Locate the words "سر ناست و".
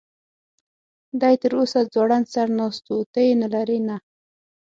2.33-2.97